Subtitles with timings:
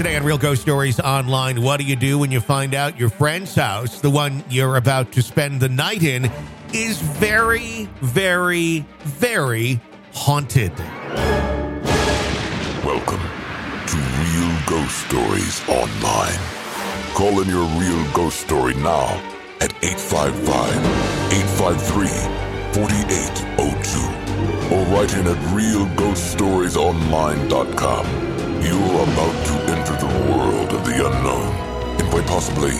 [0.00, 3.10] Today on Real Ghost Stories Online, what do you do when you find out your
[3.10, 6.32] friend's house, the one you're about to spend the night in,
[6.72, 9.78] is very, very, very
[10.14, 10.72] haunted?
[12.82, 13.20] Welcome
[13.88, 16.40] to Real Ghost Stories Online.
[17.12, 19.20] Call in your real ghost story now
[19.60, 20.74] at 855
[21.30, 22.08] 853
[22.72, 28.06] 4802 or write in at realghoststoriesonline.com.
[28.62, 29.39] You're about
[30.00, 31.46] the world of the unknown
[32.00, 32.70] and quite possibly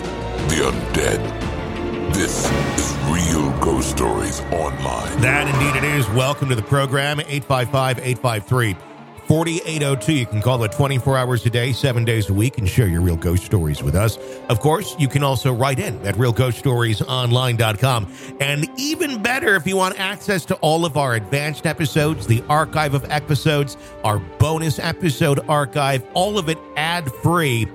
[0.48, 2.14] the undead.
[2.14, 5.20] This is Real Ghost Stories Online.
[5.20, 6.08] That indeed it is.
[6.10, 8.89] Welcome to the program, 855 853
[9.30, 10.12] 4802.
[10.12, 13.00] You can call it 24 hours a day, seven days a week, and share your
[13.00, 14.18] real ghost stories with us.
[14.48, 18.12] Of course, you can also write in at realghoststoriesonline.com.
[18.40, 22.92] And even better, if you want access to all of our advanced episodes, the archive
[22.92, 27.68] of episodes, our bonus episode archive, all of it ad free,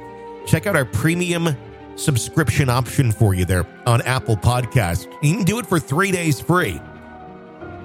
[0.45, 1.55] check out our premium
[1.95, 5.05] subscription option for you there on Apple Podcasts.
[5.23, 6.81] You can do it for three days free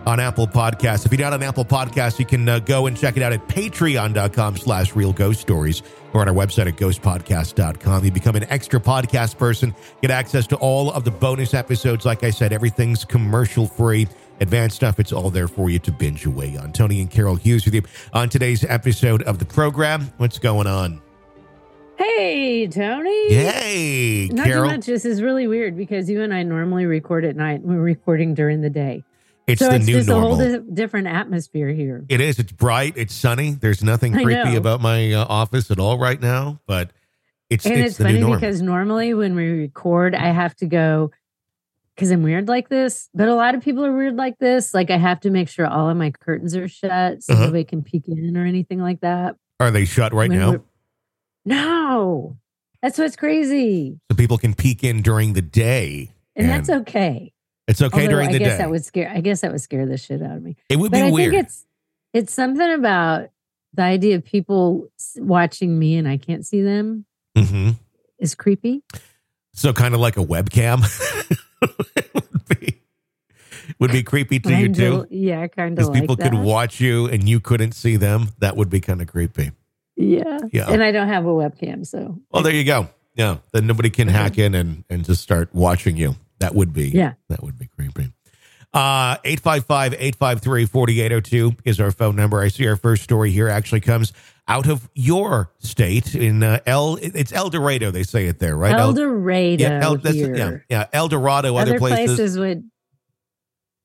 [0.06, 1.04] on Apple Podcasts.
[1.06, 3.46] If you're not on Apple Podcasts, you can uh, go and check it out at
[3.48, 8.04] patreon.com slash real ghost stories or on our website at ghostpodcast.com.
[8.04, 12.04] You become an extra podcast person, get access to all of the bonus episodes.
[12.04, 14.08] Like I said, everything's commercial free.
[14.40, 16.72] Advanced stuff, it's all there for you to binge away on.
[16.72, 17.82] Tony and Carol Hughes with you
[18.14, 20.10] on today's episode of the program.
[20.16, 21.02] What's going on?
[21.98, 23.34] Hey, Tony.
[23.34, 24.64] Hey, Not Carol.
[24.70, 24.86] too much.
[24.86, 27.60] This is really weird because you and I normally record at night.
[27.60, 29.04] We're recording during the day.
[29.52, 30.32] It's so the it's new just normal.
[30.32, 32.04] a whole di- different atmosphere here.
[32.08, 32.38] It is.
[32.38, 32.94] It's bright.
[32.96, 33.52] It's sunny.
[33.52, 36.90] There's nothing creepy about my uh, office at all right now, but
[37.48, 41.10] it's and it's, it's, the funny because normally when we record, I have to go
[41.94, 44.72] because I'm weird like this, but a lot of people are weird like this.
[44.72, 47.46] Like I have to make sure all of my curtains are shut so Uh-huh.
[47.46, 49.36] nobody can peek in or anything like that.
[49.58, 50.62] Are they shut right When now?
[51.44, 52.36] No,
[52.82, 53.98] that's what's crazy.
[54.10, 56.12] So people can peek in during the day.
[56.36, 57.32] And, that's okay.
[57.70, 58.58] It's okay Although during I the guess day.
[58.58, 59.10] that would scare.
[59.14, 60.56] I guess that would scare the shit out of me.
[60.68, 61.32] it would but be I weird.
[61.32, 61.66] think it's
[62.12, 63.30] it's something about
[63.74, 67.04] the idea of people watching me and I can't see them
[67.36, 67.70] hmm
[68.18, 68.82] is creepy.
[69.52, 70.82] So kind of like a webcam
[71.62, 72.80] would be
[73.78, 75.06] would be creepy to you Kinda- too.
[75.10, 76.30] Yeah, kind of Because like people that.
[76.30, 78.28] could watch you and you couldn't see them.
[78.40, 79.52] That would be kind of creepy.
[79.96, 80.38] yeah.
[80.52, 80.68] Yeah.
[80.70, 82.88] and I don't have a webcam, so Well, there you go.
[83.14, 83.38] Yeah.
[83.52, 86.16] Then nobody can hack in and, and just start watching you.
[86.40, 87.14] That would be Yeah.
[87.28, 88.12] That would be creepy.
[88.72, 92.40] Uh 855-853-4802 is our phone number.
[92.40, 94.12] I see our first story here actually comes
[94.50, 98.74] out of your state in uh, El it's El Dorado, they say it there, right?
[98.74, 102.16] El- Dorado yeah, El, yeah, yeah, El Dorado, other, other places.
[102.16, 102.38] places.
[102.38, 102.68] would.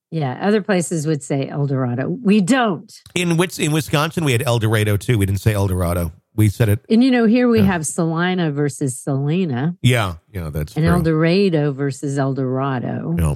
[0.10, 2.08] Yeah, other places would say El Dorado.
[2.08, 2.92] We don't.
[3.14, 5.20] In which in Wisconsin we had El Dorado too.
[5.20, 6.12] We didn't say El Dorado.
[6.36, 6.86] We said it.
[6.90, 7.66] And you know, here we Yeah.
[7.68, 10.94] have Salina versus Salina Yeah, yeah, that's and true.
[10.94, 13.16] El Dorado versus El Dorado.
[13.18, 13.36] Yeah.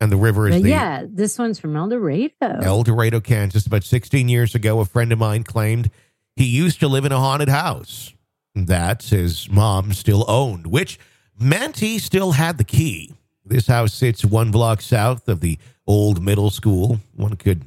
[0.00, 2.60] And the river is But the yeah, this one's from El Dorado.
[2.62, 3.66] El Dorado, Kansas.
[3.66, 5.90] About 16 years ago, a friend of mine claimed
[6.36, 8.14] he used to live in a haunted house
[8.54, 10.98] that his mom still owned, which
[11.38, 13.12] meant he still had the key.
[13.44, 17.00] This house sits one block south of the old middle school.
[17.14, 17.64] One could,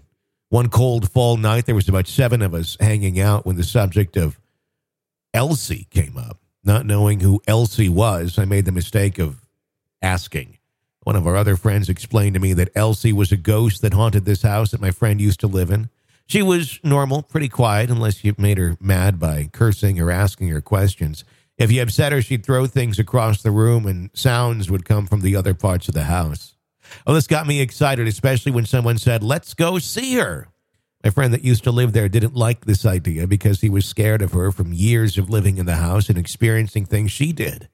[0.50, 4.16] one cold fall night, there was about seven of us hanging out when the subject
[4.18, 4.40] of
[5.33, 6.39] Elsie came up.
[6.63, 9.41] Not knowing who Elsie was, I made the mistake of
[10.01, 10.57] asking.
[11.03, 14.23] One of our other friends explained to me that Elsie was a ghost that haunted
[14.23, 15.89] this house that my friend used to live in.
[16.25, 20.61] She was normal, pretty quiet, unless you made her mad by cursing or asking her
[20.61, 21.25] questions.
[21.57, 25.22] If you upset her, she'd throw things across the room and sounds would come from
[25.22, 26.55] the other parts of the house.
[27.05, 30.47] Well, this got me excited, especially when someone said, Let's go see her.
[31.03, 34.22] My friend that used to live there didn't like this idea because he was scared
[34.22, 37.68] of her from years of living in the house and experiencing things she did.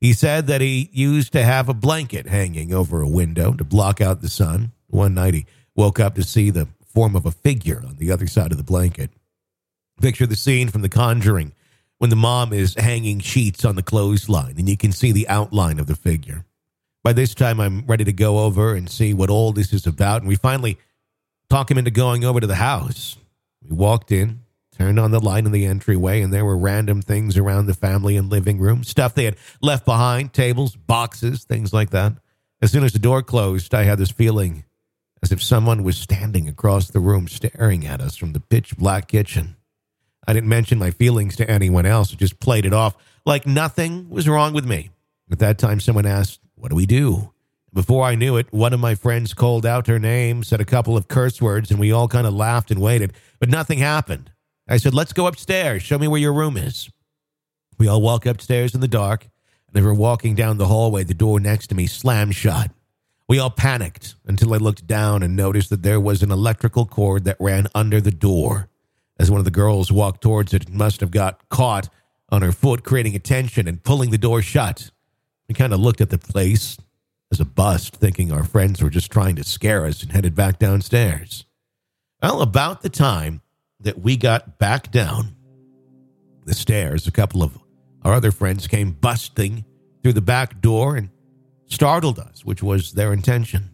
[0.00, 4.00] He said that he used to have a blanket hanging over a window to block
[4.00, 4.72] out the sun.
[4.86, 8.26] One night he woke up to see the form of a figure on the other
[8.26, 9.10] side of the blanket.
[10.00, 11.52] Picture the scene from The Conjuring
[11.98, 15.78] when the mom is hanging sheets on the clothesline and you can see the outline
[15.78, 16.46] of the figure.
[17.02, 20.22] By this time, I'm ready to go over and see what all this is about.
[20.22, 20.78] And we finally
[21.50, 23.16] talk him into going over to the house.
[23.68, 24.40] We walked in,
[24.78, 28.16] turned on the light in the entryway, and there were random things around the family
[28.16, 32.14] and living room, stuff they had left behind, tables, boxes, things like that.
[32.62, 34.64] As soon as the door closed, I had this feeling
[35.22, 39.08] as if someone was standing across the room staring at us from the pitch black
[39.08, 39.56] kitchen.
[40.26, 44.28] I didn't mention my feelings to anyone else, just played it off like nothing was
[44.28, 44.90] wrong with me.
[45.30, 47.32] At that time, someone asked, What do we do?
[47.72, 50.96] Before I knew it, one of my friends called out her name, said a couple
[50.96, 54.32] of curse words, and we all kind of laughed and waited, but nothing happened.
[54.68, 55.82] I said, Let's go upstairs.
[55.82, 56.90] Show me where your room is.
[57.78, 59.28] We all walk upstairs in the dark,
[59.68, 62.72] and as we're walking down the hallway, the door next to me slammed shut.
[63.28, 67.22] We all panicked until I looked down and noticed that there was an electrical cord
[67.24, 68.68] that ran under the door.
[69.20, 71.88] As one of the girls walked towards it, it must have got caught
[72.30, 74.90] on her foot, creating a tension and pulling the door shut.
[75.48, 76.76] We kind of looked at the place
[77.32, 80.58] as a bust, thinking our friends were just trying to scare us and headed back
[80.58, 81.44] downstairs.
[82.22, 83.40] Well, about the time
[83.80, 85.36] that we got back down
[86.44, 87.56] the stairs, a couple of
[88.02, 89.64] our other friends came busting
[90.02, 91.10] through the back door and
[91.66, 93.70] startled us, which was their intention.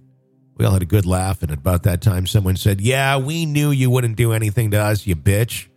[0.57, 3.71] We all had a good laugh, and about that time, someone said, Yeah, we knew
[3.71, 5.69] you wouldn't do anything to us, you bitch.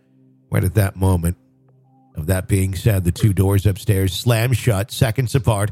[0.50, 1.36] Right at that moment
[2.16, 5.70] of that being said, the two doors upstairs slammed shut, seconds apart,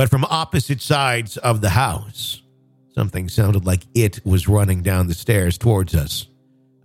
[0.00, 2.40] but from opposite sides of the house.
[2.94, 6.26] Something sounded like it was running down the stairs towards us.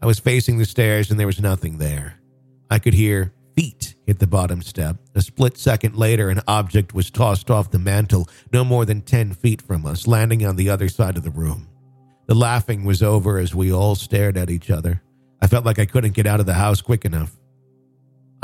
[0.02, 2.20] I was facing the stairs, and there was nothing there.
[2.70, 4.98] I could hear feet hit the bottom step.
[5.16, 9.32] A split second later, an object was tossed off the mantel no more than 10
[9.32, 11.70] feet from us, landing on the other side of the room.
[12.26, 15.02] The laughing was over as we all stared at each other.
[15.42, 17.32] I felt like I couldn't get out of the house quick enough.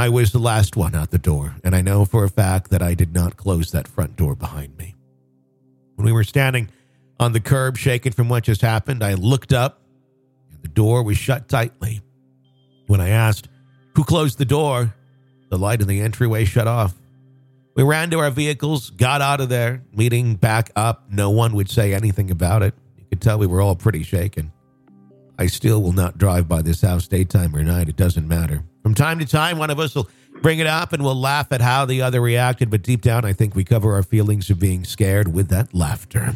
[0.02, 2.82] I was the last one out the door, and I know for a fact that
[2.82, 4.96] I did not close that front door behind me.
[5.94, 6.72] When we were standing
[7.20, 9.80] on the curb, shaken from what just happened, I looked up,
[10.52, 12.02] and the door was shut tightly.
[12.88, 13.48] When I asked
[13.96, 14.96] who closed the door,
[15.52, 16.96] the light in the entryway shut off.
[17.76, 21.12] We ran to our vehicles, got out of there, meeting back up.
[21.12, 22.74] No one would say anything about it.
[22.98, 24.52] You could tell we were all pretty shaken.
[25.38, 27.88] I still will not drive by this house daytime or night.
[27.88, 28.64] It doesn't matter.
[28.84, 30.10] From time to time, one of us will
[30.42, 33.34] bring it up and we'll laugh at how the other reacted, but deep down, I
[33.34, 36.36] think we cover our feelings of being scared with that laughter.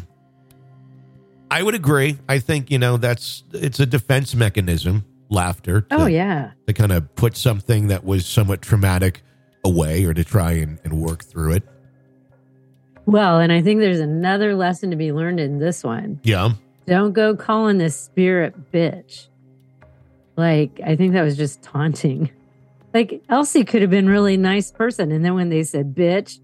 [1.50, 2.18] I would agree.
[2.28, 5.82] I think, you know, that's it's a defense mechanism, laughter.
[5.82, 6.52] to- Oh yeah.
[6.66, 9.22] to kind of put something that was somewhat traumatic
[9.64, 11.62] away or to try and, and work through it.
[13.06, 16.20] Well, and I think there's another lesson to be learned in this one.
[16.24, 16.50] Yeah.
[16.86, 19.26] Don't go calling this spirit bitch.
[20.36, 22.30] Like, I think that was just taunting.
[22.96, 25.12] Like Elsie could have been really nice person.
[25.12, 26.38] And then when they said bitch,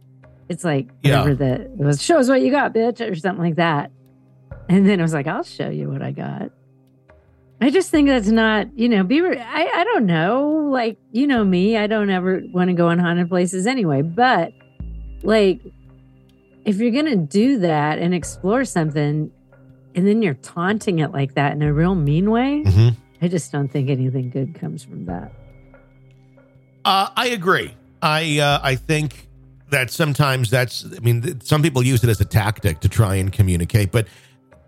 [0.51, 1.23] it's like Yeah.
[1.23, 3.91] whatever the it was show us what you got, bitch, or something like that.
[4.69, 6.51] And then it was like, I'll show you what I got.
[7.61, 10.69] I just think that's not, you know, be re- I, I don't know.
[10.71, 14.03] Like, you know me, I don't ever want to go on haunted places anyway.
[14.03, 14.53] But
[15.23, 15.61] like
[16.65, 19.31] if you're gonna do that and explore something
[19.95, 22.89] and then you're taunting it like that in a real mean way, hmm
[23.23, 25.33] I just don't think anything good comes from that.
[26.85, 27.75] Uh, I agree.
[28.01, 29.29] I uh, I think
[29.71, 30.85] that sometimes that's.
[30.85, 34.09] I mean, some people use it as a tactic to try and communicate, but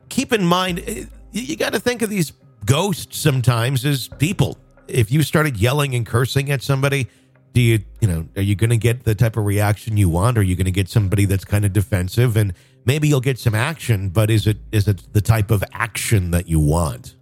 [0.08, 2.32] keep in mind, eh, you, got to think of these
[2.64, 4.58] ghosts sometimes as people.
[4.87, 7.08] If you started yelling and cursing at somebody,
[7.52, 10.38] do you you know are you going to get the type of reaction you want?
[10.38, 12.52] Are you going to get somebody that's kind of defensive and
[12.84, 16.49] maybe you'll get some action, but is it is it the type of action that
[16.49, 17.17] you want?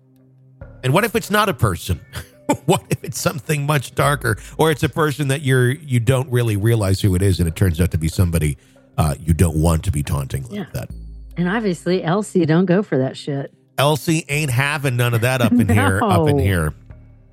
[0.84, 2.00] And what if it's not a person?
[2.66, 6.56] what if it's something much darker, or it's a person that you're you don't really
[6.56, 8.56] realize who it is, and it turns out to be somebody
[8.98, 10.64] uh, you don't want to be taunting like Yeah.
[10.74, 10.90] that?
[11.36, 13.52] And obviously, Elsie, don't go for that shit.
[13.78, 15.98] Elsie ain't having none of that up in here.
[16.02, 16.74] Up in here,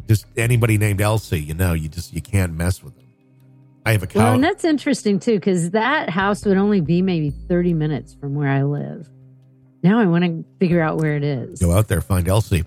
[0.08, 3.06] just anybody named Elsie, you know, you just you can't mess with them.
[3.86, 4.34] I have a Well, cow.
[4.36, 8.50] and that's interesting too, because that house would only be maybe 30 minutes from where
[8.50, 9.08] I live.
[9.84, 11.60] Now I want to figure out where it is.
[11.60, 12.64] Go out there, find Elsie.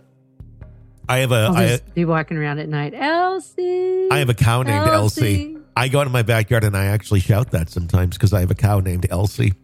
[1.12, 2.94] I have a I, be walking around at night.
[2.94, 4.08] Elsie.
[4.10, 5.52] I have a cow named Elsie.
[5.54, 5.56] Elsie.
[5.76, 8.50] I go out in my backyard and I actually shout that sometimes because I have
[8.50, 9.54] a cow named Elsie.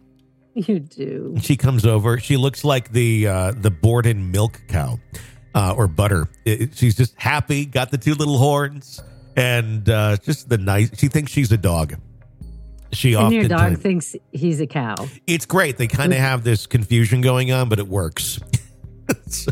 [0.55, 1.35] You do.
[1.41, 2.19] She comes over.
[2.19, 4.99] She looks like the uh, the Borden milk cow
[5.55, 6.27] uh, or butter.
[6.45, 9.01] It- she's just happy, got the two little horns,
[9.35, 10.89] and uh, just the nice.
[10.99, 11.95] She thinks she's a dog.
[12.91, 14.95] She And your often dog thinks he's a cow.
[15.27, 15.77] it's great.
[15.77, 18.39] They kind of have this confusion going on, but it works.
[19.27, 19.51] so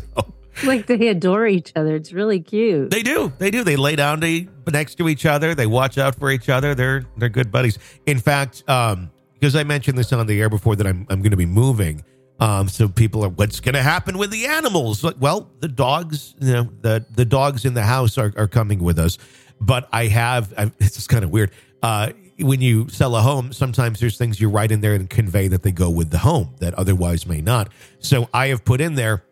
[0.64, 1.96] Like they adore each other.
[1.96, 2.90] It's really cute.
[2.90, 3.64] they do, they do.
[3.64, 5.56] They lay down to, next to each other.
[5.56, 6.76] They watch out for each other.
[6.76, 7.80] They're they're good buddies.
[8.06, 11.32] In fact, um, because I mentioned this on the air before that I'm I'm going
[11.32, 12.04] to be moving.
[12.40, 15.04] Um, so people are, what's going to happen with the animals?
[15.20, 19.00] Well, the dogs, you know, the the dogs in the house are, are coming with
[19.00, 19.18] us.
[19.60, 21.52] But I have, I, it's just kind of weird.
[21.82, 25.48] Uh, when you sell a home, sometimes there's things you write in there and convey
[25.48, 27.70] that they go with the home that otherwise may not.
[28.00, 29.24] So I have put in there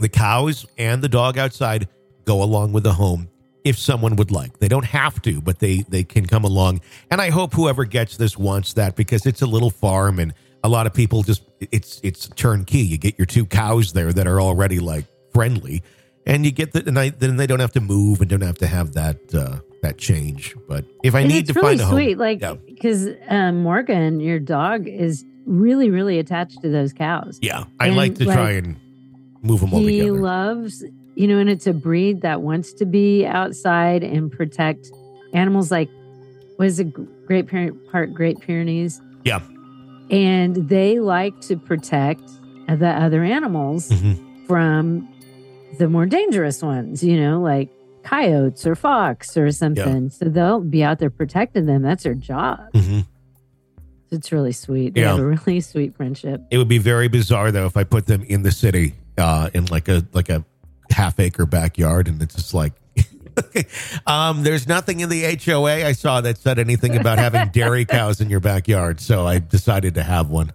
[0.00, 1.88] the cows and the dog outside
[2.24, 3.28] go along with the home
[3.64, 4.58] if someone would like.
[4.58, 6.80] They don't have to, but they they can come along.
[7.10, 10.68] And I hope whoever gets this wants that because it's a little farm and a
[10.68, 12.78] lot of people just it's it's turnkey.
[12.78, 15.82] You get your two cows there that are already like friendly,
[16.26, 18.58] and you get the and I, then they don't have to move and don't have
[18.58, 20.54] to have that uh, that change.
[20.68, 22.54] But if I and need to really find a home, sweet, like yeah.
[22.54, 27.38] because um, Morgan, your dog, is really, really attached to those cows.
[27.42, 28.76] yeah, I and, like to like, try and
[29.42, 30.20] move them all he together.
[30.20, 34.90] loves, you know, and it's a breed that wants to be outside and protect
[35.32, 35.70] animals.
[35.70, 35.88] Like,
[36.58, 39.00] was a Great Pyre- Park Great Pyrenees?
[39.24, 39.40] Yeah.
[40.10, 42.22] and they like to protect
[42.66, 44.16] the other animals Mhm.
[44.48, 45.08] from
[45.78, 47.04] the more dangerous ones.
[47.04, 47.68] You know, like
[48.02, 50.10] coyotes or fox or something.
[50.10, 51.82] So they'll be out there protecting them.
[51.82, 52.58] That's their job.
[52.74, 53.04] Mhm.
[54.10, 54.94] It's really sweet.
[54.94, 55.10] They Yeah.
[55.12, 56.42] have a really sweet friendship.
[56.50, 59.66] It would be very bizarre though if I put them in the city, uh, in
[59.66, 60.44] like a like a
[60.90, 62.72] half acre backyard, and it's just like.
[64.06, 68.20] um, there's nothing in the HOA I saw that said anything about having dairy cows
[68.20, 70.52] in your backyard, so I decided to have one.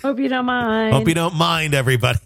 [0.00, 0.94] Hope you don't mind.
[0.94, 2.20] Hope you don't mind, everybody.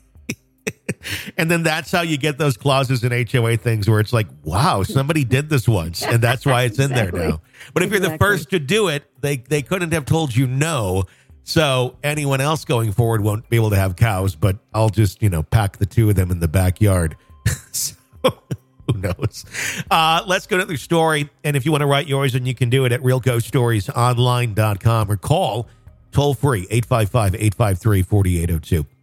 [1.36, 4.82] and then that's how you get those clauses in HOA things where it's like, wow,
[4.82, 7.40] somebody did this once, and that's why it's in there now.
[7.74, 11.04] But if you're the first to do it, they they couldn't have told you no.
[11.46, 15.30] So anyone else going forward won't be able to have cows, but I'll just, you
[15.30, 17.16] know, pack the two of them in the backyard.
[17.70, 19.44] so who knows?
[19.88, 21.30] Uh, let's go to the story.
[21.44, 25.16] And if you want to write yours, and you can do it at realghoststoriesonline.com or
[25.16, 25.68] call
[26.10, 28.95] toll free 855 853 4802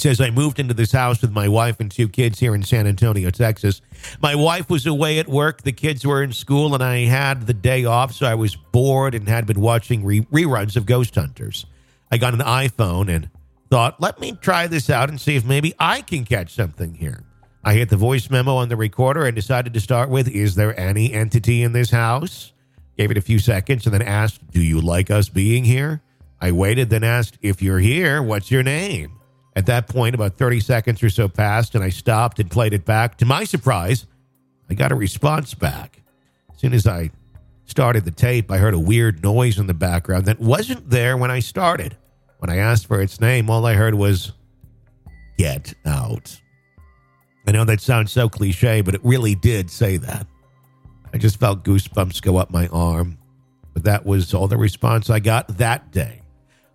[0.00, 2.86] says I moved into this house with my wife and two kids here in San
[2.86, 3.82] Antonio, Texas.
[4.20, 7.54] My wife was away at work, the kids were in school, and I had the
[7.54, 11.66] day off, so I was bored and had been watching re- reruns of Ghost Hunters.
[12.10, 13.30] I got an iPhone and
[13.70, 17.22] thought, let me try this out and see if maybe I can catch something here.
[17.62, 20.78] I hit the voice memo on the recorder and decided to start with, Is there
[20.78, 22.52] any entity in this house?
[22.96, 26.02] Gave it a few seconds and then asked, Do you like us being here?
[26.40, 29.19] I waited, then asked, If you're here, what's your name?
[29.60, 32.86] At that point, about 30 seconds or so passed, and I stopped and played it
[32.86, 33.18] back.
[33.18, 34.06] To my surprise,
[34.70, 36.00] I got a response back.
[36.50, 37.10] As soon as I
[37.66, 41.30] started the tape, I heard a weird noise in the background that wasn't there when
[41.30, 41.94] I started.
[42.38, 44.32] When I asked for its name, all I heard was,
[45.36, 46.40] Get out.
[47.46, 50.26] I know that sounds so cliche, but it really did say that.
[51.12, 53.18] I just felt goosebumps go up my arm.
[53.74, 56.19] But that was all the response I got that day.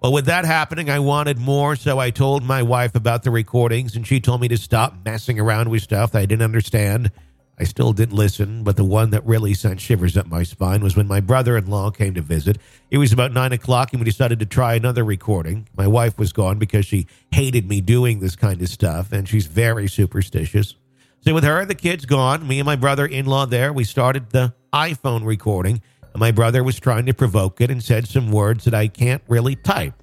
[0.05, 3.95] Well, with that happening, I wanted more, so I told my wife about the recordings,
[3.95, 7.09] and she told me to stop messing around with stuff that I didn't understand.
[7.57, 10.95] I still didn't listen, but the one that really sent shivers up my spine was
[10.95, 12.59] when my brother in law came to visit.
[12.91, 15.67] It was about nine o'clock, and we decided to try another recording.
[15.75, 19.47] My wife was gone because she hated me doing this kind of stuff, and she's
[19.47, 20.75] very superstitious.
[21.21, 23.83] So, with her and the kids gone, me and my brother in law there, we
[23.83, 25.81] started the iPhone recording.
[26.15, 29.55] My brother was trying to provoke it and said some words that I can't really
[29.55, 30.01] type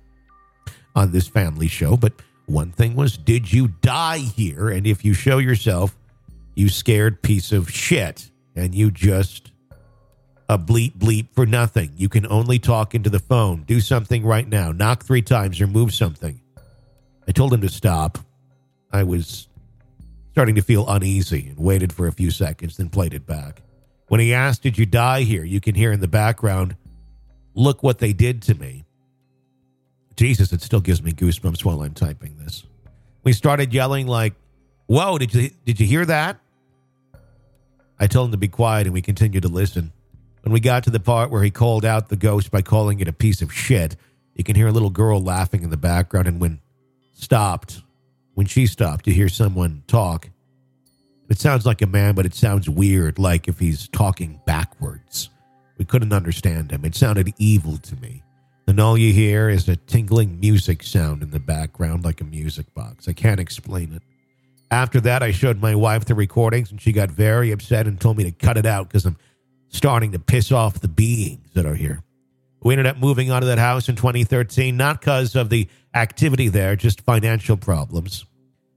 [0.94, 1.96] on this family show.
[1.96, 2.12] But
[2.46, 4.68] one thing was, did you die here?
[4.68, 5.96] And if you show yourself,
[6.54, 9.52] you scared piece of shit, and you just
[10.48, 11.92] a bleep bleep for nothing.
[11.96, 13.62] You can only talk into the phone.
[13.62, 14.70] Do something right now.
[14.70, 16.42] Knock three times or move something.
[17.26, 18.18] I told him to stop.
[18.92, 19.48] I was
[20.32, 23.62] starting to feel uneasy and waited for a few seconds, then played it back.
[24.12, 25.42] When he asked, Did you die here?
[25.42, 26.76] you can hear in the background,
[27.54, 28.84] Look what they did to me.
[30.16, 32.64] Jesus, it still gives me goosebumps while I'm typing this.
[33.24, 34.34] We started yelling like,
[34.84, 36.38] Whoa, did you did you hear that?
[37.98, 39.94] I told him to be quiet and we continued to listen.
[40.42, 43.08] When we got to the part where he called out the ghost by calling it
[43.08, 43.96] a piece of shit,
[44.34, 46.60] you can hear a little girl laughing in the background and when
[47.14, 47.80] stopped,
[48.34, 50.28] when she stopped, you hear someone talk.
[51.32, 55.30] It sounds like a man, but it sounds weird, like if he's talking backwards.
[55.78, 56.84] We couldn't understand him.
[56.84, 58.22] It sounded evil to me.
[58.66, 62.74] And all you hear is a tingling music sound in the background, like a music
[62.74, 63.08] box.
[63.08, 64.02] I can't explain it.
[64.70, 68.18] After that, I showed my wife the recordings, and she got very upset and told
[68.18, 69.16] me to cut it out because I'm
[69.70, 72.02] starting to piss off the beings that are here.
[72.62, 76.48] We ended up moving out of that house in 2013, not because of the activity
[76.48, 78.26] there, just financial problems.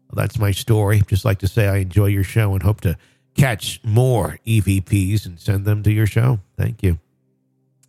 [0.10, 1.02] Well, that's my story.
[1.08, 2.98] Just like to say I enjoy your show and hope to
[3.36, 6.40] catch more EVPs and send them to your show.
[6.58, 7.00] Thank you.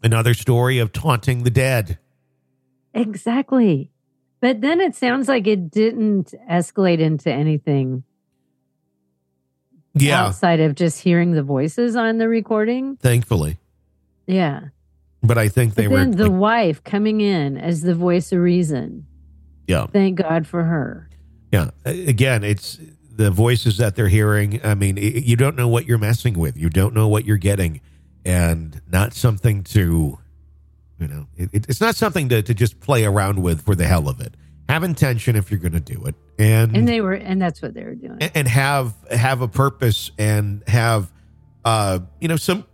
[0.02, 1.98] Another story of taunting the dead.
[2.94, 3.90] Exactly.
[4.40, 8.04] But then it sounds like it didn't escalate into anything
[9.94, 12.96] Yeah, outside of just hearing the voices on the recording.
[12.96, 13.58] thankfully.
[14.26, 14.68] Yeah.
[15.22, 16.14] But I think they But were.
[16.14, 19.06] the like, wife coming in as the voice of reason.
[19.66, 21.08] yeah, Thank God for her.
[21.52, 21.70] Yeah.
[21.84, 22.78] Again, it's
[23.10, 24.60] the voices that they're hearing.
[24.64, 26.56] I mean, i you don't know what you're messing with.
[26.56, 27.80] You don't know what you're getting,
[28.24, 30.18] and not something to,
[30.98, 34.08] you know, it, it's not something to, to just play around with for the hell
[34.08, 34.34] of it.
[34.68, 37.72] Have intention if you're going to do it, and And they were, and that's what
[37.74, 38.18] they were doing.
[38.20, 41.10] and- and have have a purpose and have
[41.64, 42.64] uh you know some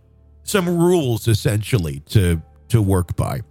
[0.43, 3.41] some rules essentially to to work by.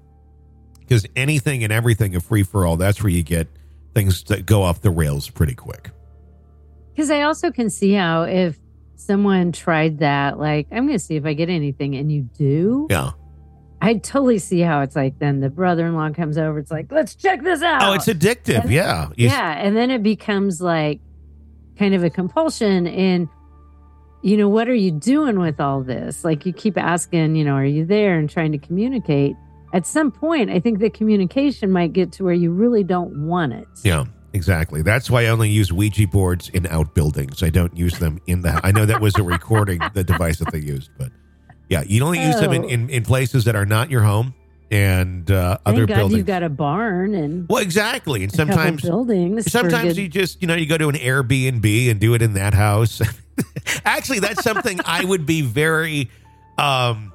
[0.81, 3.49] Because anything and everything a free for all, that's where you get
[3.95, 5.91] things that go off the rails pretty quick.
[6.95, 8.59] Because I also can see how if
[8.97, 12.87] someone tried that, like, I'm going to see if I get anything, and you do,
[12.91, 13.13] Yeah.
[13.81, 15.19] I totally see how it's like.
[15.19, 16.61] Then the brother in law comes over.
[16.61, 17.83] It's like, let's check this out.
[17.83, 18.61] Oh, it's addictive.
[18.63, 19.09] And- Yeah.
[19.17, 21.01] You- yeah, and then it becomes like
[21.77, 22.87] kind of a compulsion.
[22.87, 23.29] And
[24.23, 26.23] you know, what are you doing with all this?
[26.25, 29.35] Like, you keep asking, you know, are you there and trying to communicate?
[29.73, 33.53] At some point, I think the communication might get to where you really don't want
[33.55, 33.67] it.
[33.83, 34.83] Yeah, exactly.
[34.83, 37.43] That's why I only use Ouija boards in outbuildings.
[37.43, 38.61] I don't use them in the.
[38.63, 41.11] I know that was a recording, the device that they used, but
[41.71, 42.69] yeah, you only use them in, Oh.
[42.69, 44.35] in, in places that are not your home
[44.71, 46.19] and uh, other God buildings.
[46.19, 48.23] you've got a barn and well, exactly.
[48.25, 49.51] And sometimes, buildings.
[49.51, 52.53] sometimes you just you know you go to an Airbnb and do it in that
[52.53, 53.01] house.
[53.87, 56.11] Actually, that's something I would be very.
[56.59, 57.12] um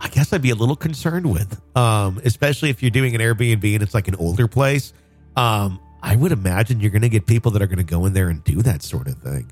[0.00, 3.74] I guess I'd be a little concerned with, um, especially if you're doing an Airbnb
[3.74, 4.92] and it's like an older place.
[5.36, 8.12] Um, I would imagine you're going to get people that are going to go in
[8.12, 9.50] there and do that sort of thing.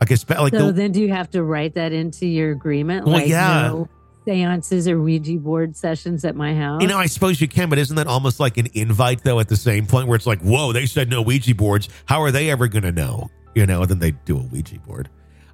[0.00, 3.04] Like, espe- like so the, then do you have to write that into your agreement?
[3.04, 3.68] Well, like yeah.
[3.68, 3.88] no
[4.24, 6.82] seances or Ouija board sessions at my house.
[6.82, 9.40] you know, I suppose you can, but isn't that almost like an invite though?
[9.40, 11.88] At the same point, where it's like, whoa, they said no Ouija boards.
[12.04, 13.30] How are they ever going to know?
[13.54, 15.08] You know, and then they do a Ouija board.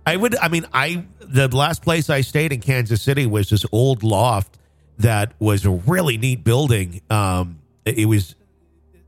[0.06, 0.36] I would.
[0.36, 4.58] I mean, I the last place I stayed in Kansas City was this old loft
[4.98, 7.00] that was a really neat building.
[7.10, 8.34] Um, it was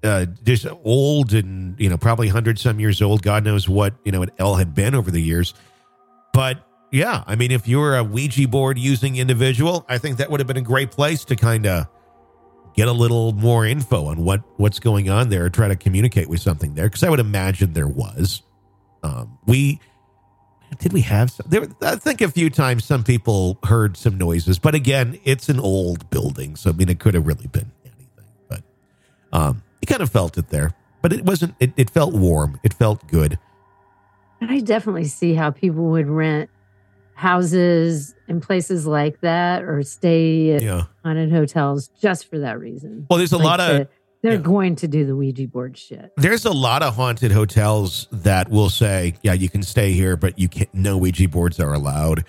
[0.02, 3.22] uh, just old and you know probably hundred some years old.
[3.22, 5.54] God knows what you know it all had been over the years.
[6.32, 10.40] But yeah, I mean, if you're a Ouija board using individual, I think that would
[10.40, 11.86] have been a great place to kind of
[12.74, 16.40] get a little more info on what what's going on there, try to communicate with
[16.40, 18.42] something there, because I would imagine there was.
[19.02, 19.80] Um, we
[20.78, 21.66] did we have some, there?
[21.82, 26.08] I think a few times some people heard some noises, but again, it's an old
[26.10, 28.24] building, so I mean, it could have really been anything.
[28.48, 28.62] But
[29.32, 31.54] um, you kind of felt it there, but it wasn't.
[31.60, 32.60] It, it felt warm.
[32.62, 33.38] It felt good.
[34.40, 36.50] I definitely see how people would rent
[37.14, 40.84] houses in places like that or stay at Yeah.
[41.04, 43.06] haunted hotels just for that reason.
[43.08, 43.88] Well, there's a Like lot of to-
[44.22, 44.38] they're yeah.
[44.38, 46.12] going to do the Ouija board shit.
[46.16, 50.38] there's a lot of haunted hotels that will say, yeah, you can stay here, but
[50.38, 52.24] you can't, no Ouija boards are allowed.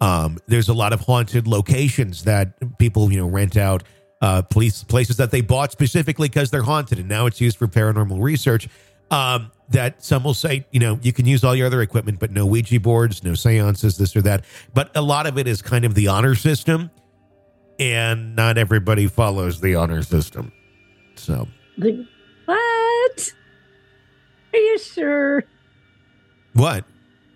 [0.00, 3.84] Um, there's a lot of haunted locations that people, you know, rent out,
[4.20, 7.66] uh, police places that they bought specifically because they're haunted and now it's used for
[7.66, 8.68] paranormal research.
[9.10, 12.30] Um, that some will say, you know, you can use all your other equipment, but
[12.30, 14.44] no Ouija boards, no seances, this or that.
[14.72, 16.90] But a lot of it is kind of the honor system,
[17.78, 20.52] and not everybody follows the honor system.
[21.22, 21.46] So,
[21.78, 21.94] Like,
[22.46, 23.32] what?
[24.54, 25.44] Are you sure?
[26.54, 26.84] what?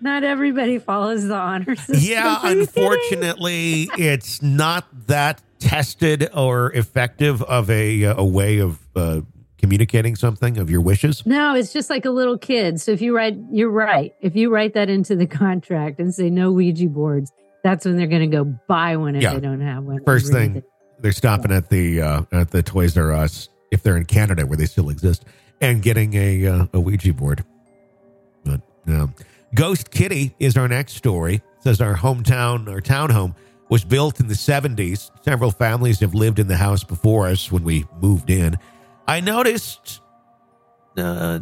[0.00, 1.96] Not everybody follows the honor system.
[2.00, 2.84] Yeah, Are you kidding?
[2.84, 9.20] unfortunately, it's not that tested or effective of a a way of uh,
[9.58, 11.24] communicating something of your wishes.
[11.24, 12.78] No, it's just like a little kid.
[12.80, 14.12] So if you write, you're right.
[14.20, 17.32] If you write that into the contract and say no Ouija boards,
[17.64, 19.32] that's when they're going to go buy one if Yeah.
[19.34, 20.04] they don't have one.
[20.04, 20.64] First thing, it.
[21.00, 24.56] they're stopping at the uh, at the Toys R Us if they're in Canada where
[24.56, 25.24] they still exist
[25.60, 27.44] and getting a uh, a Ouija board.
[28.44, 29.14] But um,
[29.54, 31.36] Ghost Kitty is our next story.
[31.36, 33.34] It says our hometown, our townhome
[33.68, 35.10] was built in the 70s.
[35.24, 38.56] Several families have lived in the house before us when we moved in.
[39.08, 40.00] I noticed
[40.96, 41.40] uh,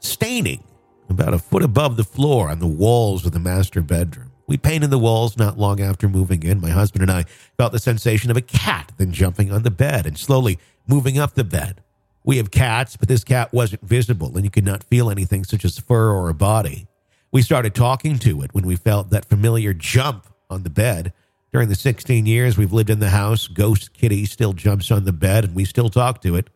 [0.00, 0.64] staining
[1.08, 4.32] about a foot above the floor on the walls of the master bedroom.
[4.46, 6.60] We painted the walls not long after moving in.
[6.60, 7.24] My husband and I
[7.56, 11.34] felt the sensation of a cat then jumping on the bed and slowly moving up
[11.34, 11.82] the bed.
[12.24, 15.64] We have cats, but this cat wasn't visible and you could not feel anything such
[15.64, 16.86] as fur or a body.
[17.32, 21.12] We started talking to it when we felt that familiar jump on the bed.
[21.52, 25.12] During the 16 years we've lived in the house, Ghost Kitty still jumps on the
[25.12, 26.48] bed and we still talk to it.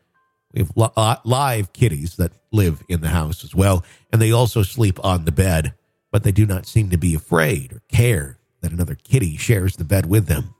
[0.54, 4.32] We have li- uh, live kitties that live in the house as well, and they
[4.32, 5.74] also sleep on the bed,
[6.10, 9.84] but they do not seem to be afraid or care that another kitty shares the
[9.84, 10.54] bed with them.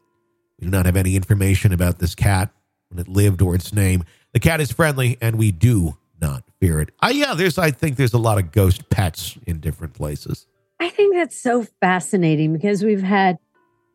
[0.59, 2.51] We do not have any information about this cat,
[2.91, 4.05] when it lived, or its name.
[4.33, 6.91] The cat is friendly, and we do not fear it.
[7.03, 7.59] Uh, yeah, there's.
[7.59, 10.47] I think there's a lot of ghost pets in different places.
[10.81, 13.39] I think that's so fascinating because we've had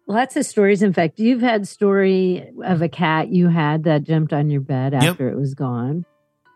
[0.08, 0.82] lots of stories.
[0.84, 4.94] In fact, you've had story of a cat you had that jumped on your bed
[4.94, 6.06] after it was gone.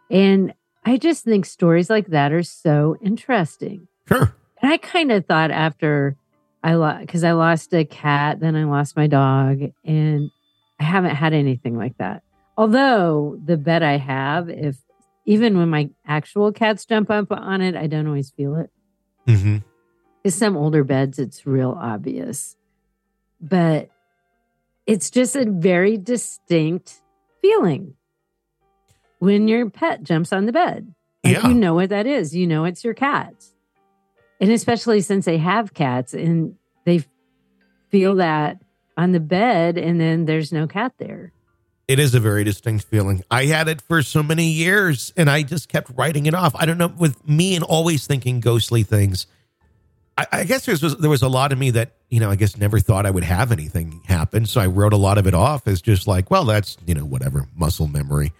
[0.09, 0.53] And
[0.85, 3.87] I just think stories like that are so interesting.
[4.07, 4.33] Sure.
[4.61, 6.15] And I kind of thought after
[6.63, 10.31] I lost, because I lost a cat, then I lost my dog, and
[10.79, 12.23] I haven't had anything like that.
[12.57, 14.77] Although the bed I have, if
[15.25, 18.71] even when my actual cats jump up on it, I don't always feel it.
[19.27, 19.57] Mm-hmm.
[20.29, 22.55] Some older beds, it's real obvious.
[23.39, 23.89] But
[24.87, 27.01] it's just a very distinct
[27.41, 27.93] feeling
[29.19, 30.93] when your pet jumps on the bed.
[31.23, 31.47] Like Yeah.
[31.49, 32.35] you know what that is.
[32.35, 33.33] You know it's your cat.
[34.39, 37.03] And especially since they have cats and they
[37.89, 38.61] feel that
[38.97, 41.31] on the bed and then there's no cat there.
[41.87, 43.23] It is a very distinct feeling.
[43.31, 46.53] I had it for so many years and I just kept writing it off.
[46.55, 49.25] I don't know, with me and always thinking ghostly things,
[50.17, 52.35] I, I guess there was, there was a lot of me that, you know, I
[52.35, 54.45] guess never thought I would have anything happen.
[54.45, 57.05] So I wrote a lot of it off as just like, well, that's, you know,
[57.05, 58.33] whatever, muscle memory.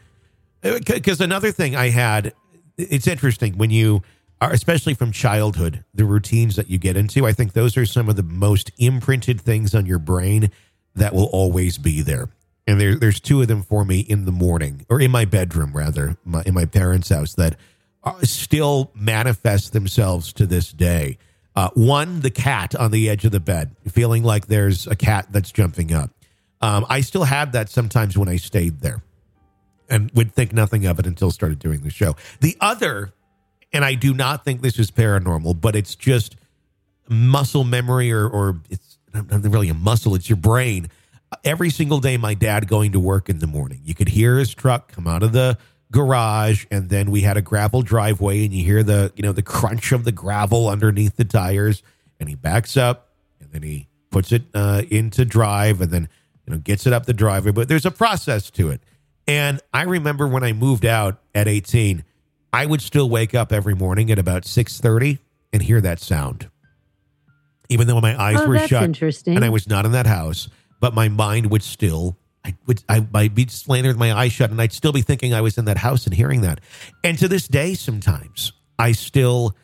[0.63, 2.33] Uh, because another thing I had,
[2.77, 4.01] it's interesting when you
[4.41, 8.09] are, especially from childhood, the routines that you get into, I think those are some
[8.09, 10.51] of the most imprinted things on your brain
[10.95, 12.29] that will always be there.
[12.67, 15.71] And there, there's two of them for me in the morning, or in my bedroom,
[15.75, 17.55] rather, my, in my parents' house, that
[18.03, 21.17] are, still manifest themselves to this day.
[21.55, 25.27] Uh, one, the cat on the edge of the bed, feeling like there's a cat
[25.31, 26.11] that's jumping up.
[26.61, 29.01] Um, I still had that sometimes when I stayed there
[29.89, 32.15] and would think nothing of it until started doing the show.
[32.41, 33.13] The other,
[33.71, 36.35] and I do not think this is paranormal, but it's just
[37.07, 40.89] muscle memory or, or it's not really a muscle, it's your brain.
[41.43, 44.53] Every single day, my dad going to work in the morning, you could hear his
[44.53, 45.57] truck come out of the
[45.91, 49.41] garage and then we had a gravel driveway and you hear the you know the
[49.41, 51.81] crunch of the gravel underneath the tires
[52.19, 56.09] and he backs up and then he puts it uh, into drive and then
[56.45, 57.51] you know gets it up the driveway.
[57.53, 58.81] But there's a process to it.
[59.27, 62.03] And i remember when i moved out at 18
[62.53, 65.19] i would still wake up every morning at about 6.30
[65.53, 66.49] and hear that sound.
[67.69, 69.35] Even though my eyes Oh, were shut interesting.
[69.37, 73.05] and i was not in that house but my mind would still I would I
[73.11, 75.41] might be just laying there with my eyes shut and I'd still be thinking I
[75.41, 76.61] was in that house and hearing that.
[77.03, 79.55] And to this day sometimes I still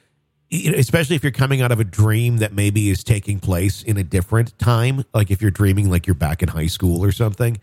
[0.51, 4.03] especially if you're coming out of a dream that maybe is taking place in a
[4.03, 7.57] different time, like if you're dreaming like you're back in high school or something,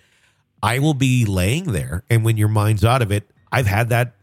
[0.62, 4.14] I will be laying there and when your mind's out of it, I've had that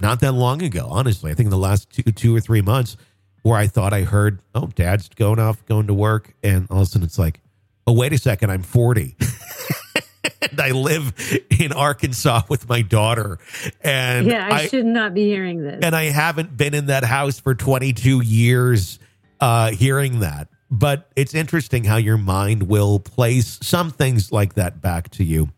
[0.00, 1.30] not that long ago, honestly.
[1.30, 2.96] I think in the last two two or three months
[3.42, 6.82] where I thought I heard, oh, dad's going off, going to work, and all of
[6.82, 7.39] a sudden it's like,
[7.86, 9.16] oh, wait a second, I'm 40.
[10.50, 11.12] and I live
[11.58, 13.38] in Arkansas with my daughter.
[13.80, 15.80] And yeah, I, I, should not be hearing this.
[15.82, 18.98] and I haven't been in that house for 22 years
[19.40, 20.48] uh, hearing that.
[20.70, 25.48] But it's interesting how your mind will place some things like that back to you.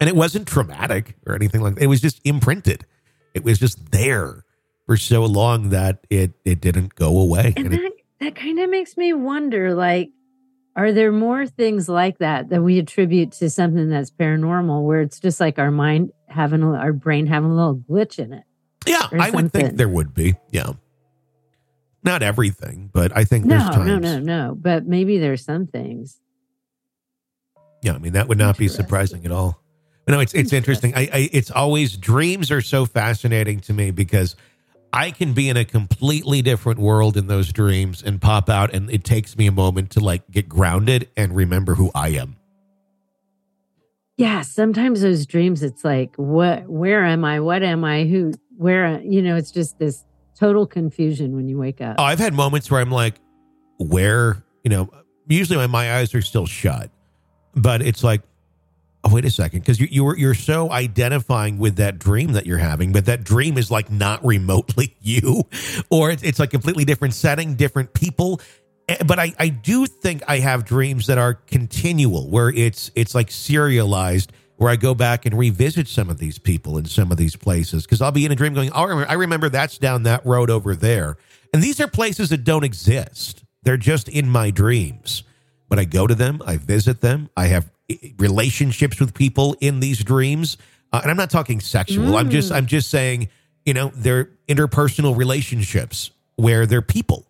[0.00, 1.82] And it wasn't traumatic or anything like that.
[1.82, 2.86] It was just imprinted.
[3.34, 4.44] It was just there
[4.86, 7.52] for so long that it, it didn't go away.
[7.56, 10.10] and And it- that that kind of makes me wonder like
[10.78, 15.18] are there more things like that that we attribute to something that's paranormal where it's
[15.18, 18.44] just like our mind having a, our brain having a little glitch in it
[18.86, 20.36] yeah, I would think there would be.
[20.50, 20.72] Yeah.
[22.04, 23.86] Not everything, but I think there's no times.
[23.88, 26.20] no no no but maybe there's some things
[27.82, 29.60] Yeah, I mean that would not be surprising at all.
[30.06, 30.94] But no, it's it's interesting.
[30.94, 34.36] I, I it's always dreams are so fascinating to me because
[34.92, 38.90] I can be in a completely different world in those dreams and pop out, and
[38.90, 42.36] it takes me a moment to like get grounded and remember who I am.
[44.16, 47.38] yeah sometimes those dreams it's like what where am i?
[47.40, 48.04] What am i?
[48.04, 50.04] Who where you know it's just this
[50.38, 51.96] total confusion when you wake up.
[51.98, 53.14] Oh, I've had moments where I'm like,
[53.78, 54.90] where you know,
[55.28, 56.90] usually my, my eyes are still shut,
[57.54, 58.22] but it's like,
[59.04, 62.46] oh wait a second, because you you were you're so identifying with that dream that
[62.46, 65.44] you're having, but that dream is like not remotely you,
[65.90, 68.40] or it's it's like completely different setting, different people.
[68.88, 73.14] Eh, But I I do think I have dreams that are continual, where it's it's
[73.14, 74.32] like serialized.
[74.56, 77.84] Where I go back and revisit some of these people in some of these places
[77.84, 80.74] because I'll be in a dream going, oh, I remember, that's down that road over
[80.74, 81.16] there.
[81.54, 83.44] And these are places that don't exist.
[83.62, 85.22] They're just in my dreams.
[85.68, 87.70] But I go to them, I visit them, I have
[88.18, 90.56] relationships with people in these dreams.
[90.92, 92.16] Uh, and I'm not talking sexual.
[92.16, 93.28] I'm just I'm just saying,
[93.64, 97.26] you know, they're interpersonal relationships where they're people.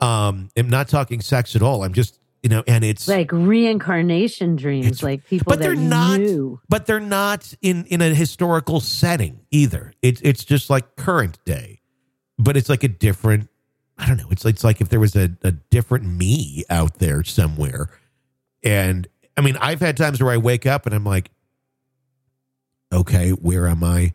[0.00, 1.82] Um, I'm not talking sex at all.
[1.84, 6.60] I'm just, you know, and it's like reincarnation dreams like people but they're not knew.
[6.68, 11.80] but they're not in in a historical setting either it's it's just like current day
[12.38, 13.50] but it's like a different
[13.98, 17.22] i don't know it's it's like if there was a, a different me out there
[17.24, 17.90] somewhere
[18.62, 19.06] and
[19.40, 21.30] i mean i've had times where i wake up and i'm like
[22.92, 24.12] okay where am i?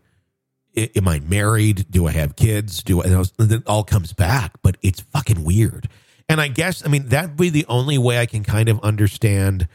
[0.77, 1.87] I- am i married?
[1.89, 2.83] Do i have kids?
[2.83, 5.89] Do i and it all comes back but it's fucking weird.
[6.29, 9.67] And i guess i mean that'd be the only way i can kind of understand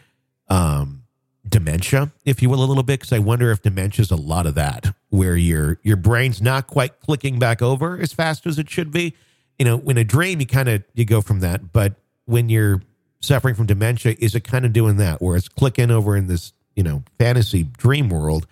[0.48, 1.02] um
[1.48, 4.46] dementia if you will a little bit because i wonder if dementia is a lot
[4.46, 8.70] of that where your your brain's not quite clicking back over as fast as it
[8.70, 9.14] should be.
[9.58, 11.94] You know when a dream you kind of you go from that but
[12.26, 12.82] when you're
[13.20, 16.52] suffering from dementia, is it kind of doing that where it's clicking over in this,
[16.74, 18.46] you know, fantasy dream world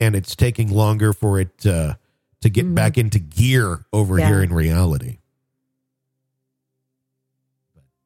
[0.00, 1.94] and it's taking longer for it uh,
[2.40, 2.74] to get Mhm.
[2.74, 4.28] back into gear over Yeah.
[4.28, 5.18] here in reality?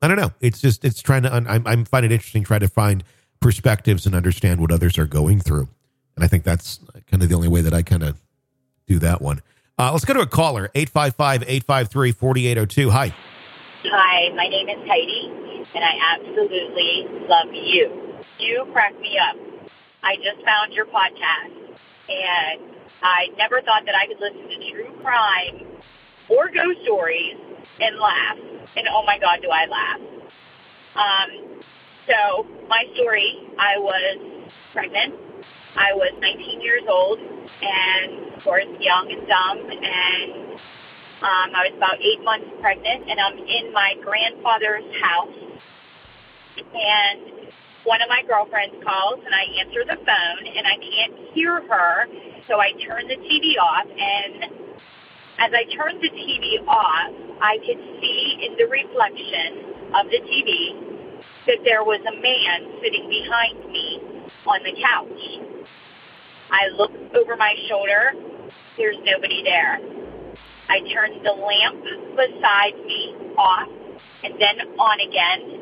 [0.03, 0.33] I don't know.
[0.41, 3.03] It's just, it's trying to, un- I'm, I'm finding it interesting trying to find
[3.41, 5.69] perspectives and understand what others are going through.
[6.17, 6.79] And I think that's
[7.11, 8.21] kind of the only way that I kind of
[8.87, 9.41] do that one.
[9.79, 12.91] Uh, let's go to a caller, 855 853 4802.
[12.91, 13.15] Hi.
[13.87, 15.29] Hi, my name is Heidi,
[15.75, 18.17] and I absolutely love you.
[18.39, 19.37] You crack me up.
[20.03, 21.53] I just found your podcast,
[22.09, 22.65] and
[23.03, 25.69] I never thought that I could listen to true crime
[26.31, 27.37] or ghost stories
[27.79, 28.39] and laugh.
[28.75, 30.01] And oh my God, do I laugh.
[30.97, 31.61] Um,
[32.09, 35.13] so my story, I was pregnant.
[35.77, 40.59] I was 19 years old, and of course, young and dumb, and
[41.25, 45.33] um, I was about eight months pregnant, and I'm in my grandfather's house.
[46.61, 47.49] And
[47.89, 52.05] one of my girlfriends calls, and I answer the phone, and I can't hear her,
[52.45, 53.89] so I turn the TV off.
[53.89, 54.53] And
[55.41, 60.77] as I turned the TV off, I could see in the reflection of the TV
[61.49, 65.25] that there was a man sitting behind me on the couch.
[66.53, 68.13] I look over my shoulder.
[68.77, 69.94] There's nobody there.
[70.69, 71.85] I turned the lamp
[72.17, 73.69] beside me off
[74.25, 75.61] and then on again.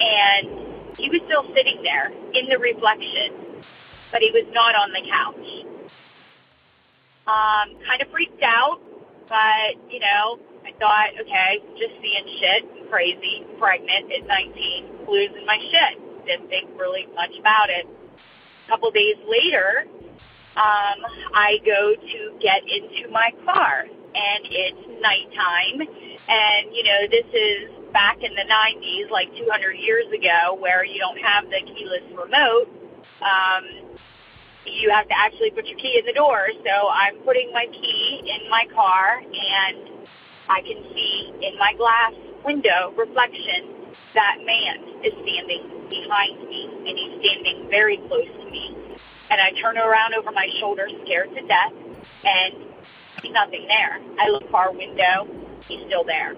[0.00, 3.62] And he was still sitting there in the reflection,
[4.10, 5.48] but he was not on the couch.
[7.26, 8.80] Um, kind of freaked out,
[9.28, 15.58] but, you know, I thought, okay, just seeing shit, crazy, pregnant at 19, losing my
[15.58, 16.26] shit.
[16.26, 17.86] Didn't think really much about it.
[17.86, 19.84] A couple days later,
[20.56, 20.98] um,
[21.34, 25.82] I go to get into my car and it's nighttime.
[26.28, 30.98] And, you know, this is back in the 90s, like 200 years ago, where you
[30.98, 32.70] don't have the keyless remote.
[33.20, 33.98] Um,
[34.66, 36.48] you have to actually put your key in the door.
[36.64, 40.08] So I'm putting my key in my car and
[40.48, 42.12] I can see in my glass
[42.44, 48.76] window reflection that man is standing behind me and he's standing very close to me.
[49.30, 51.72] And I turn around over my shoulder scared to death
[52.24, 52.63] and
[53.24, 54.00] there's nothing there.
[54.20, 55.26] I look car window,
[55.66, 56.34] he's still there.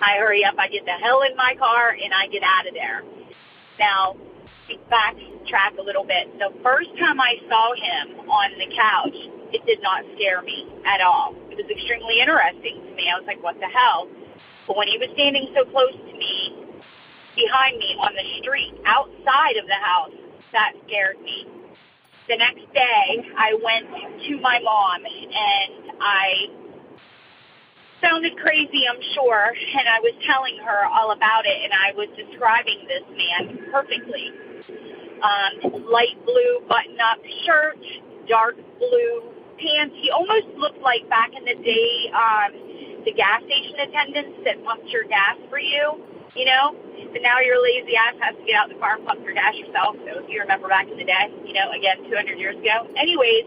[0.00, 2.74] I hurry up, I get the hell in my car and I get out of
[2.74, 3.02] there.
[3.78, 4.16] Now,
[4.88, 6.32] backtrack a little bit.
[6.38, 9.16] The first time I saw him on the couch,
[9.52, 11.34] it did not scare me at all.
[11.50, 13.12] It was extremely interesting to me.
[13.12, 14.08] I was like, what the hell?
[14.66, 16.56] But when he was standing so close to me,
[17.36, 20.16] behind me on the street, outside of the house,
[20.52, 21.46] that scared me.
[22.28, 23.90] The next day, I went
[24.28, 26.46] to my mom and I
[28.00, 32.08] sounded crazy, I'm sure, and I was telling her all about it, and I was
[32.14, 34.30] describing this man perfectly.
[35.22, 37.78] Um, light blue button-up shirt,
[38.28, 39.94] dark blue pants.
[39.98, 44.90] He almost looked like back in the day, um, the gas station attendants that pumped
[44.90, 46.02] your gas for you,
[46.34, 46.74] you know?
[47.12, 49.52] But now your lazy ass has to get out the car and pump your gas
[49.54, 49.96] yourself.
[50.08, 52.88] So if you remember back in the day, you know, again, 200 years ago.
[52.96, 53.44] Anyways,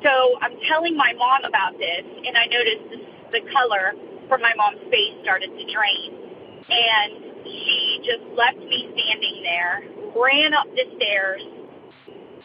[0.00, 3.92] so I'm telling my mom about this, and I noticed this, the color
[4.28, 6.08] from my mom's face started to drain.
[6.64, 9.84] And she just left me standing there,
[10.16, 11.44] ran up the stairs,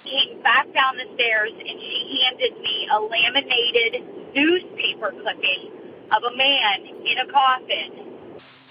[0.04, 5.72] came back down the stairs, and she handed me a laminated newspaper clipping
[6.12, 8.12] of a man in a coffin.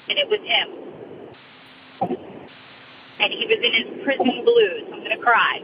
[0.09, 0.88] And it was him.
[3.21, 4.85] And he was in his prison blues.
[4.95, 5.61] I'm to cry.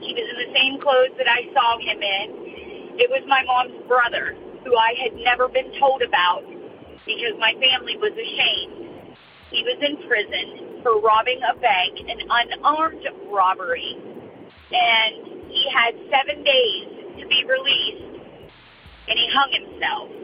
[0.00, 2.98] He was in the same clothes that I saw him in.
[2.98, 6.46] It was my mom's brother, who I had never been told about
[7.06, 9.16] because my family was ashamed.
[9.50, 13.96] He was in prison for robbing a bank, an unarmed robbery,
[14.70, 18.20] and he had seven days to be released,
[19.08, 20.17] and he hung himself.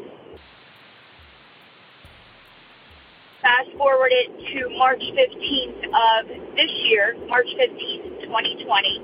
[3.44, 9.02] Fast forward it to March 15th of this year, March 15th, 2020.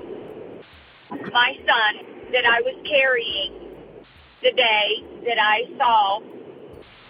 [1.31, 3.53] My son that I was carrying
[4.41, 6.21] the day that I saw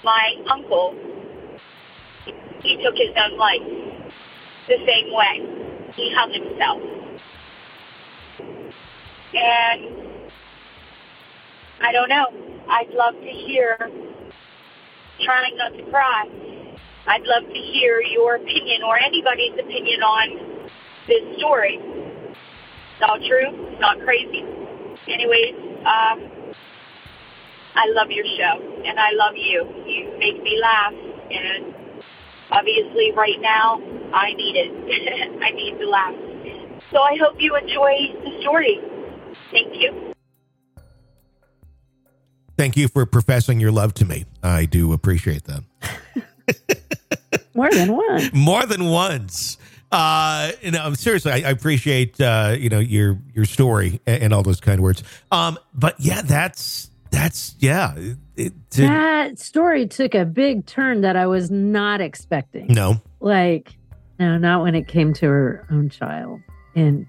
[0.04, 0.94] my uncle,
[2.64, 3.62] he took his own life
[4.68, 5.40] the same way.
[5.96, 6.82] He hung himself.
[9.34, 9.86] And
[11.82, 12.28] I don't know.
[12.68, 13.78] I'd love to hear,
[15.24, 16.28] trying not to cry,
[17.08, 20.70] I'd love to hear your opinion or anybody's opinion on
[21.08, 21.80] this story.
[21.82, 23.50] It's all true.
[23.72, 24.46] It's not crazy.
[25.08, 26.54] Anyways, um,
[27.74, 29.66] I love your show, and I love you.
[29.86, 30.94] You make me laugh,
[31.32, 31.74] and
[32.52, 33.82] obviously right now
[34.14, 35.42] I need it.
[35.44, 36.14] I need to laugh.
[36.92, 38.80] So I hope you enjoy the story.
[39.52, 40.14] Thank you.
[42.58, 44.26] Thank you for professing your love to me.
[44.44, 45.64] I do appreciate that.
[47.54, 48.34] More than once.
[48.34, 49.58] More than once.
[49.92, 54.34] Uh, you know, seriously, I, I appreciate uh, you know your your story and, and
[54.34, 55.04] all those kind words.
[55.32, 57.96] Um, but yeah, that's that's yeah.
[58.38, 62.68] It, to- That story took a big turn that I was not expecting.
[62.70, 63.76] no, Like,
[64.18, 66.40] no, not when it came to her own child.
[66.74, 67.06] And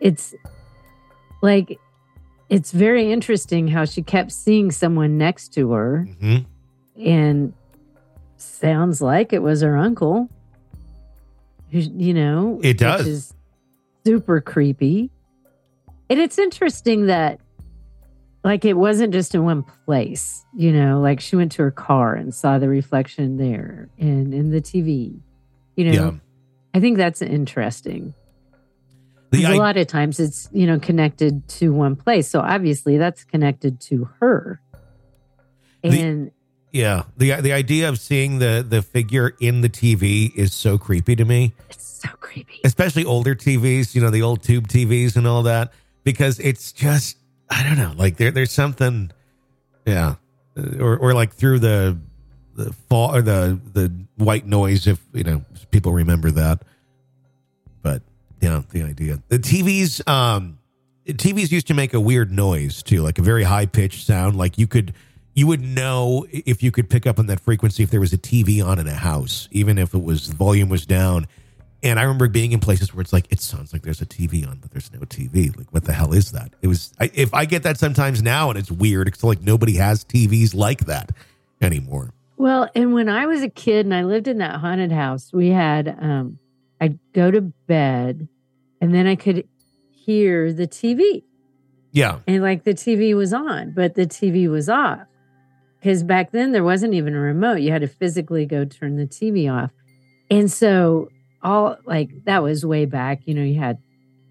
[0.00, 0.34] it's
[1.42, 1.78] like,
[2.48, 6.36] it's very interesting how she kept seeing someone next to her hmm
[6.98, 7.52] and
[8.36, 10.28] sounds like it was her uncle.
[11.70, 13.06] You know, It does.
[13.06, 13.34] Is
[14.04, 15.10] super creepy.
[16.08, 17.40] And it's interesting that,
[18.44, 20.44] like, it wasn't just in one place.
[20.56, 24.50] You know, like she went to her car and saw the reflection there and in
[24.50, 25.18] the TV.
[25.74, 26.10] You know, yeah.
[26.72, 28.14] I think that's interesting.
[29.30, 32.96] The I- a lot of times it's you know connected to one place, so obviously
[32.96, 34.60] that's connected to her.
[35.82, 36.30] The- And
[36.76, 41.16] yeah, the the idea of seeing the the figure in the TV is so creepy
[41.16, 41.54] to me.
[41.70, 42.60] it's so creepy.
[42.64, 45.72] especially older TVs, you know, the old tube TVs and all that,
[46.04, 47.16] because it's just
[47.50, 49.10] I don't know, like there there's something,
[49.86, 50.16] yeah,
[50.56, 51.98] Uh, or or like through the
[52.54, 56.62] the fall or the the white noise, if you know people remember that.
[57.82, 58.02] But
[58.40, 60.58] yeah, the idea the TVs, um,
[61.06, 64.58] TVs used to make a weird noise too, like a very high pitched sound, like
[64.58, 64.92] you could.
[65.36, 68.18] You would know if you could pick up on that frequency if there was a
[68.18, 71.26] TV on in a house, even if it was the volume was down.
[71.82, 74.48] And I remember being in places where it's like it sounds like there's a TV
[74.48, 75.54] on, but there's no TV.
[75.54, 76.54] Like, what the hell is that?
[76.62, 76.94] It was.
[76.98, 79.08] I, if I get that sometimes now, and it's weird.
[79.08, 81.12] It's like nobody has TVs like that
[81.60, 82.14] anymore.
[82.38, 85.50] Well, and when I was a kid and I lived in that haunted house, we
[85.50, 86.38] had um
[86.80, 88.26] I'd go to bed
[88.80, 89.46] and then I could
[89.90, 91.24] hear the TV.
[91.92, 95.06] Yeah, And like the TV was on, but the TV was off.
[95.86, 97.60] Because back then there wasn't even a remote.
[97.60, 99.70] You had to physically go turn the TV off.
[100.28, 101.10] And so
[101.44, 103.20] all like that was way back.
[103.24, 103.78] You know, you had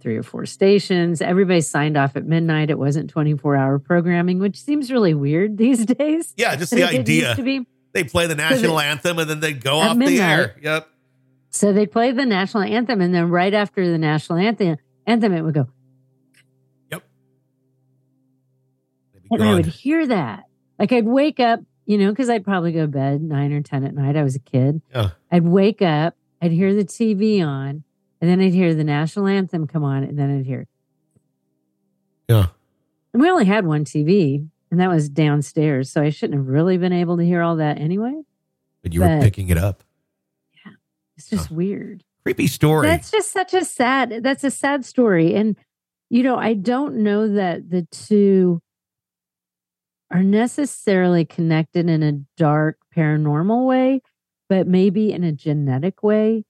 [0.02, 1.22] three or four stations.
[1.22, 2.70] Everybody signed off at midnight.
[2.70, 6.34] It wasn't 24 hour programming, which seems really weird these days.
[6.36, 6.58] yeah.
[6.58, 7.66] Just the it idea to be.
[7.94, 10.58] they play the national anthem and then they go off the air.
[10.62, 10.90] Yep.
[11.52, 14.76] So they played the national anthem, and then right after the national anthem,
[15.08, 15.70] anthem it would go,
[16.90, 17.00] be
[19.32, 20.44] and I would hear that.
[20.78, 23.84] Like I'd wake up, you know, because I'd probably go to bed nine or ten
[23.84, 24.16] at night.
[24.16, 24.82] I was a kid.
[24.94, 25.12] Yeah.
[25.32, 27.84] I'd wake up, I'd hear the TV on,
[28.22, 30.68] and then I'd hear the national anthem come on, and then I'd hear.
[32.28, 32.48] Yeah.
[33.14, 36.78] And we only had one TV, and that was downstairs, so I shouldn't have really
[36.78, 38.22] been able to hear all that anyway.
[38.84, 39.84] But you were picking it up.
[40.66, 40.74] Yeah.
[41.18, 42.04] It's just weird.
[42.24, 42.88] Creepy story.
[42.88, 44.22] That's just such a sad.
[44.22, 45.56] That's a sad story, and
[46.10, 48.62] you know, I don't know that the two
[50.16, 54.02] are necessarily connected in a dark paranormal way,
[54.50, 56.44] but maybe in a genetic way.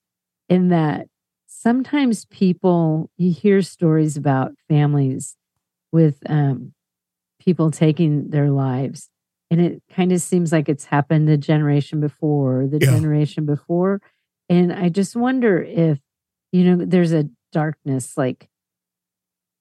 [0.49, 1.08] In that
[1.47, 5.36] sometimes people you hear stories about families
[5.91, 6.73] with um,
[7.39, 9.10] people taking their lives,
[9.49, 12.91] and it kind of seems like it's happened the generation before, the Yeah.
[12.91, 14.01] generation before.
[14.49, 15.99] And I just wonder if,
[16.51, 18.47] you know, there's a darkness like,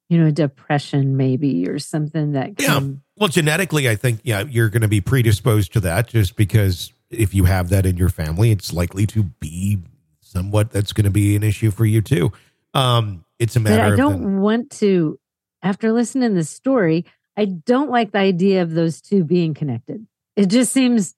[0.08, 2.80] you know, depression maybe or something that Yeah.
[3.16, 7.32] Well, genetically, I think yeah, you're going to be predisposed to that just because if
[7.34, 9.78] you have that in your family, it's likely to be
[10.20, 12.32] somewhat that's going to be an issue for you too.
[12.74, 15.18] Um, it's a But matter I don't the- want to,
[15.62, 17.04] after listening to this story,
[17.36, 20.06] I don't like the idea of those two being connected.
[20.36, 21.14] It just seems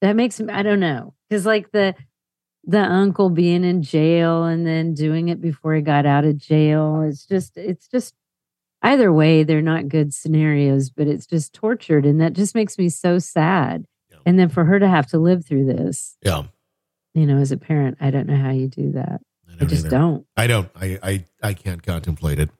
[0.00, 1.14] that makes me, I don't know.
[1.30, 1.94] Cause like the,
[2.64, 7.02] the uncle being in jail and then doing it before he got out of jail.
[7.02, 8.14] It's just, it's just
[8.82, 12.06] either way, they're not good scenarios, but it's just tortured.
[12.06, 13.86] And that just makes me so sad.
[14.10, 14.18] Yeah.
[14.26, 16.44] And then for her to have to live through this, yeah.
[17.14, 19.20] you know, as a parent, I don't know how you do that.
[19.48, 19.90] I I just either.
[19.90, 20.26] don't.
[20.36, 20.70] I don't.
[20.74, 22.50] I, I I can't contemplate it.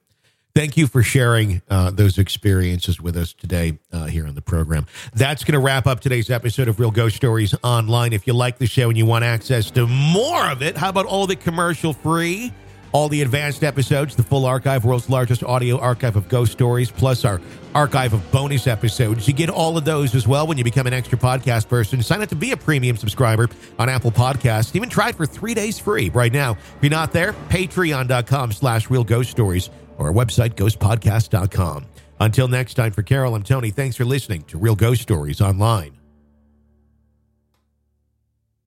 [0.53, 4.85] Thank you for sharing uh, those experiences with us today uh, here on the program.
[5.13, 8.11] That's going to wrap up today's episode of Real Ghost Stories Online.
[8.11, 11.05] If you like the show and you want access to more of it, how about
[11.05, 12.51] all the commercial free?
[12.93, 17.23] All the advanced episodes, the full archive, world's largest audio archive of ghost stories, plus
[17.23, 17.39] our
[17.73, 19.29] archive of bonus episodes.
[19.29, 22.03] You get all of those as well when you become an extra podcast person.
[22.03, 23.47] Sign up to be a premium subscriber
[23.79, 24.75] on Apple Podcasts.
[24.75, 26.51] Even try it for three days free right now.
[26.51, 29.69] If you're not there, patreon.com slash real ghost stories
[30.01, 31.85] or our website, ghostpodcast.com.
[32.19, 33.71] Until next time, for Carol, I'm Tony.
[33.71, 36.00] Thanks for listening to Real Ghost Stories Online.